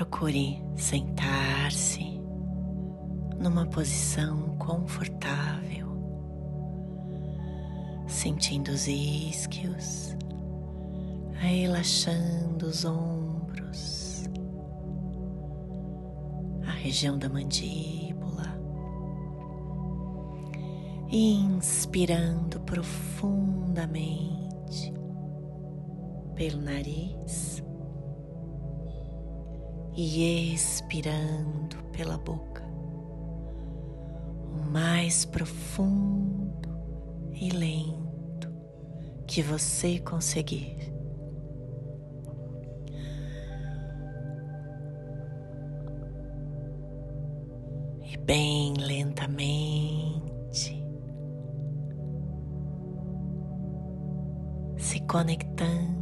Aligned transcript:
Procure 0.00 0.56
sentar-se 0.76 2.18
numa 3.38 3.66
posição 3.66 4.56
confortável, 4.56 5.88
sentindo 8.08 8.70
os 8.70 8.88
isquios, 8.88 10.16
relaxando 11.34 12.64
os 12.64 12.86
ombros, 12.86 14.24
a 16.66 16.70
região 16.70 17.18
da 17.18 17.28
mandíbula, 17.28 18.58
inspirando 21.10 22.58
profundamente 22.60 24.94
pelo 26.34 26.62
nariz 26.62 27.62
e 30.02 30.54
expirando 30.54 31.76
pela 31.92 32.16
boca, 32.16 32.64
o 34.48 34.70
mais 34.70 35.26
profundo 35.26 36.70
e 37.34 37.50
lento 37.50 38.50
que 39.26 39.42
você 39.42 39.98
conseguir. 39.98 40.90
E 48.02 48.16
bem 48.16 48.72
lentamente 48.78 50.82
se 54.78 54.98
conectando 55.00 55.99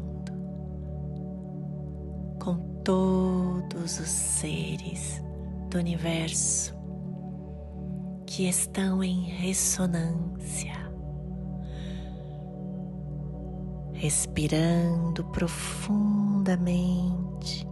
todos 2.84 4.00
os 4.00 4.08
seres 4.08 5.22
do 5.70 5.78
universo 5.78 6.76
que 8.26 8.48
estão 8.48 9.02
em 9.02 9.22
ressonância, 9.22 10.74
respirando 13.92 15.24
profundamente, 15.24 17.66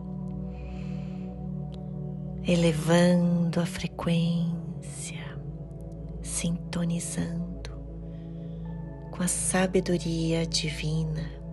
elevando 2.44 3.60
a 3.60 3.66
frequência, 3.66 5.20
sintonizando 6.22 7.70
com 9.10 9.22
a 9.22 9.28
sabedoria 9.28 10.46
divina 10.46 11.45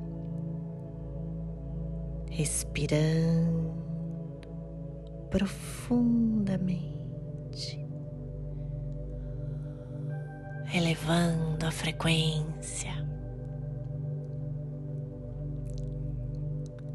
respirando 2.34 3.72
profundamente, 5.30 7.88
elevando 10.74 11.68
a 11.68 11.72
frequência 11.72 12.92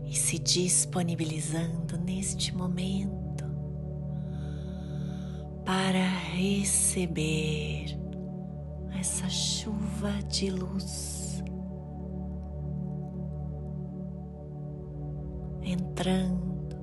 e 0.04 0.16
se 0.16 0.40
disponibilizando 0.40 1.96
neste 1.98 2.52
momento 2.52 3.44
para 5.64 6.04
receber 6.34 7.96
essa 8.98 9.28
chuva 9.28 10.10
de 10.28 10.50
luz 10.50 11.17
entrando 15.78 16.76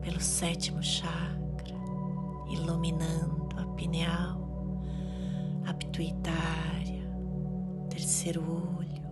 pelo 0.00 0.20
sétimo 0.20 0.82
chakra, 0.82 1.76
iluminando 2.50 3.56
a 3.58 3.66
pineal, 3.74 4.82
a 5.64 5.72
pituitária, 5.72 7.08
terceiro 7.88 8.42
olho, 8.42 9.02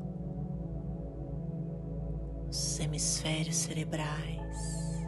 os 2.49 2.81
hemisférios 2.81 3.57
cerebrais, 3.57 4.99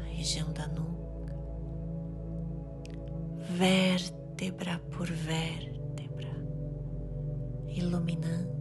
a 0.00 0.04
região 0.04 0.50
da 0.52 0.66
nuca, 0.68 1.36
vértebra 3.50 4.78
por 4.90 5.06
vértebra, 5.06 6.32
iluminando 7.68 8.53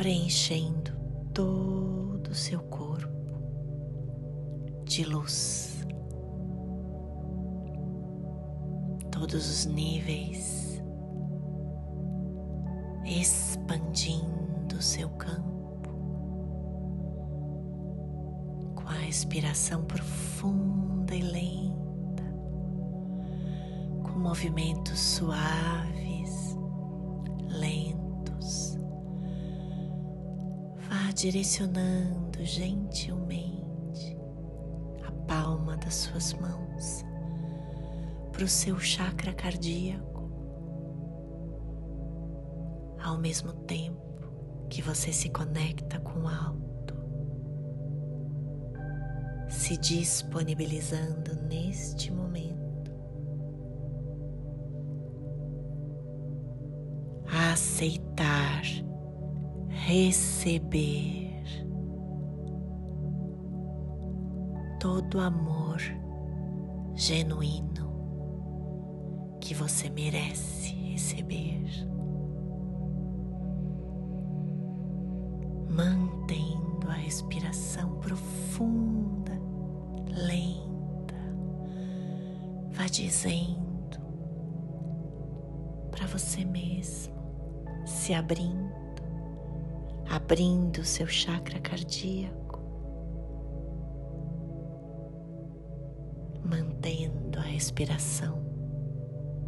preenchendo 0.00 0.92
todo 1.34 2.28
o 2.28 2.34
seu 2.34 2.58
corpo 2.58 3.10
de 4.86 5.04
luz, 5.04 5.86
todos 9.12 9.46
os 9.46 9.66
níveis, 9.66 10.82
expandindo 13.04 14.80
seu 14.80 15.10
campo 15.10 15.90
com 18.76 18.88
a 18.88 18.94
respiração 18.94 19.84
profunda 19.84 21.14
e 21.14 21.20
lenta, 21.20 22.24
com 24.02 24.18
movimentos 24.18 24.98
suaves, 24.98 25.99
direcionando 31.20 32.42
gentilmente 32.46 34.16
a 35.06 35.12
palma 35.26 35.76
das 35.76 35.94
suas 35.94 36.32
mãos 36.32 37.04
para 38.32 38.44
o 38.44 38.48
seu 38.48 38.78
chakra 38.78 39.34
cardíaco, 39.34 40.30
ao 43.04 43.18
mesmo 43.18 43.52
tempo 43.52 44.00
que 44.70 44.80
você 44.80 45.12
se 45.12 45.28
conecta 45.28 46.00
com 46.00 46.20
o 46.20 46.26
alto, 46.26 46.94
se 49.46 49.76
disponibilizando 49.76 51.34
neste 51.42 52.10
momento 52.10 52.90
a 57.26 57.52
aceitar 57.52 58.62
receber 59.90 61.42
todo 64.78 65.20
amor 65.20 65.80
genuíno 66.94 67.90
que 69.40 69.52
você 69.52 69.90
merece 69.90 70.72
receber. 70.92 71.64
Mantendo 75.68 76.88
a 76.88 76.94
respiração 76.94 77.96
profunda, 77.96 79.32
lenta, 80.08 81.16
vá 82.70 82.86
dizendo 82.86 83.98
para 85.90 86.06
você 86.06 86.44
mesmo, 86.44 87.14
se 87.84 88.14
abrindo 88.14 88.89
abrindo 90.10 90.84
seu 90.84 91.06
chakra 91.06 91.60
cardíaco, 91.60 92.58
mantendo 96.44 97.38
a 97.38 97.42
respiração 97.42 98.42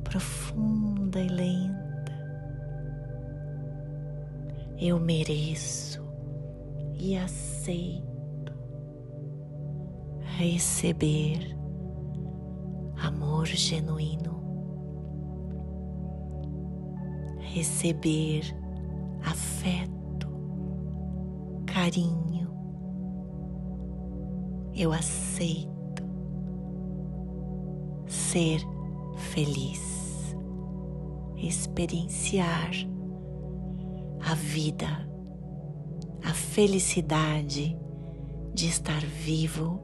profunda 0.05 1.19
e 1.19 1.27
lenta. 1.27 2.13
Eu 4.79 5.01
mereço 5.01 6.01
e 6.95 7.17
aceito 7.17 8.53
receber 10.39 11.57
amor 12.97 13.47
genuíno, 13.47 14.41
receber 17.41 18.43
afeto 19.25 20.02
carinho. 21.73 22.51
Eu 24.75 24.93
aceito 24.93 26.03
ser 28.07 28.61
feliz, 29.17 30.35
experienciar 31.37 32.71
a 34.21 34.35
vida, 34.35 35.09
a 36.25 36.33
felicidade 36.33 37.79
de 38.55 38.67
estar 38.67 39.01
vivo, 39.01 39.81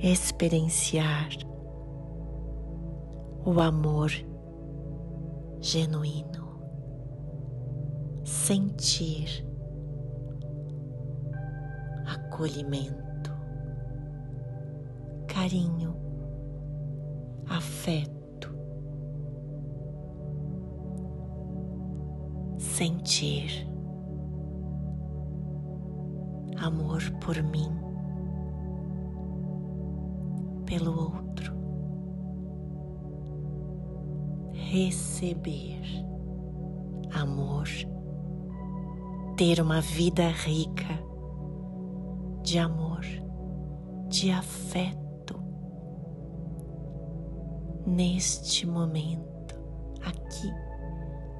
experienciar 0.00 1.28
o 3.44 3.60
amor 3.60 4.10
genuíno 5.60 6.50
sentir 8.24 9.49
acolhimento, 12.40 13.30
carinho, 15.28 15.94
afeto, 17.46 18.56
sentir 22.58 23.68
amor 26.62 27.02
por 27.20 27.42
mim, 27.42 27.70
pelo 30.64 30.98
outro, 30.98 31.54
receber 34.54 35.82
amor, 37.12 37.68
ter 39.36 39.60
uma 39.60 39.82
vida 39.82 40.26
rica 40.28 41.09
de 42.50 42.58
amor, 42.58 43.02
de 44.08 44.32
afeto 44.32 45.40
neste 47.86 48.66
momento, 48.66 49.54
aqui 50.04 50.52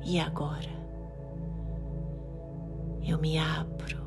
e 0.05 0.21
agora. 0.21 0.71
Eu 3.03 3.19
me 3.19 3.37
abro 3.39 3.99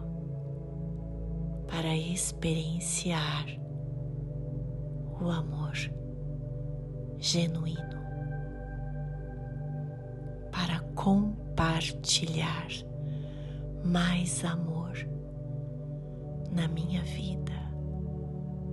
para 1.68 1.94
experienciar 1.94 3.48
o 5.22 5.30
amor 5.30 5.74
genuíno, 7.18 8.00
para 10.54 10.80
compartilhar 10.96 12.70
mais 13.84 14.46
amor 14.46 14.73
na 16.56 16.68
minha 16.68 17.02
vida, 17.04 17.52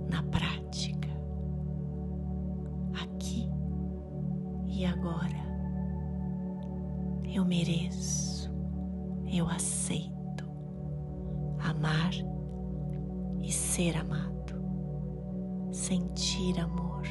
na 0.09 0.21
prática, 0.23 1.09
aqui 3.03 3.49
e 4.67 4.85
agora. 4.85 5.41
Eu 7.33 7.45
mereço, 7.45 8.51
eu 9.25 9.47
aceito 9.47 10.45
amar 11.59 12.11
e 13.39 13.51
ser 13.51 13.95
amado, 13.97 14.61
sentir 15.71 16.59
amor, 16.59 17.01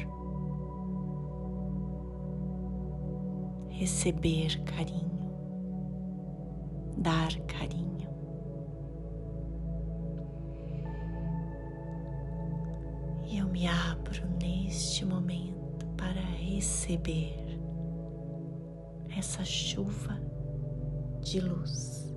receber 3.69 4.61
carinho, 4.63 5.19
dar 6.97 7.35
carinho. 7.47 8.00
Me 13.51 13.67
abro 13.67 14.25
neste 14.41 15.05
momento 15.05 15.85
para 15.97 16.21
receber 16.21 17.59
essa 19.17 19.43
chuva 19.43 20.17
de 21.21 21.41
luz 21.41 22.15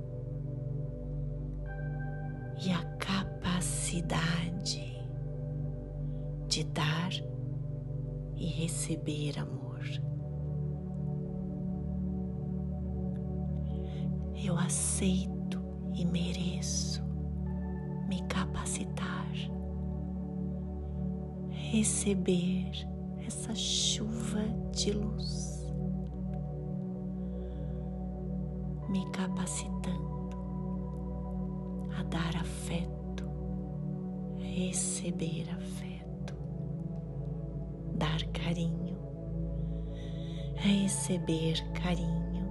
e 2.64 2.70
a 2.70 2.82
capacidade 2.96 4.24
de 6.48 6.64
dar 6.64 7.10
e 8.36 8.46
receber 8.46 9.38
amor. 9.38 9.82
Eu 14.36 14.56
aceito 14.56 15.60
e 15.94 16.04
mereço 16.04 17.03
receber 21.74 22.70
essa 23.26 23.52
chuva 23.54 24.42
de 24.72 24.92
luz, 24.92 25.72
me 28.88 29.04
capacitando 29.10 30.30
a 31.98 32.02
dar 32.04 32.36
afeto 32.36 33.04
receber 34.38 35.50
afeto, 35.50 36.34
dar 37.96 38.24
carinho, 38.26 38.96
receber 40.54 41.60
carinho, 41.72 42.48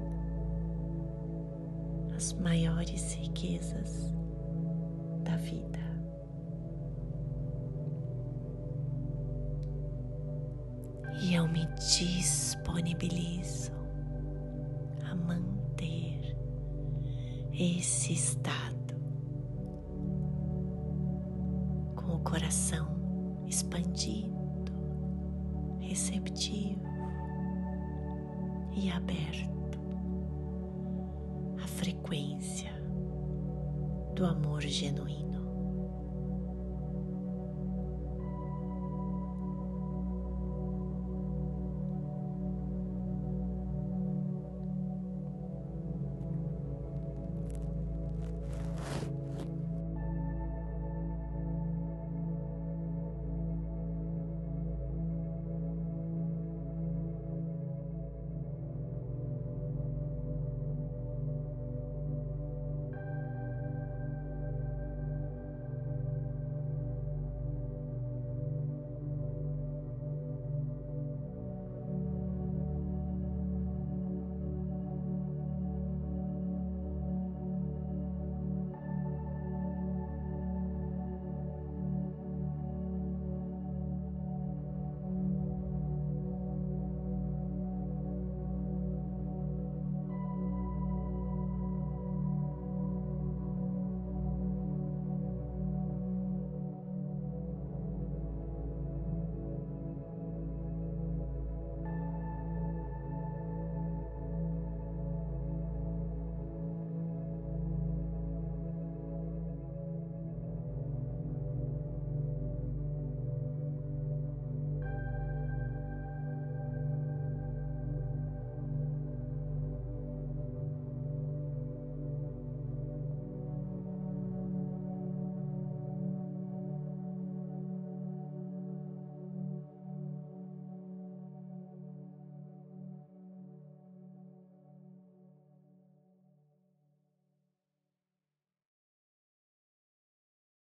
as 2.13 2.33
maiores 2.33 3.13
riquezas 3.13 4.13
da 5.23 5.37
vida. 5.37 5.82
Disponibilizo 11.75 13.71
a 15.09 15.15
manter 15.15 16.37
esse 17.53 18.13
estado 18.13 18.73
coração 22.33 23.43
expandido, 23.45 24.33
receptivo 25.79 26.81
e 28.75 28.89
aberto 28.89 29.79
à 31.63 31.67
frequência 31.67 32.71
do 34.15 34.25
amor 34.25 34.61
genuíno. 34.61 35.32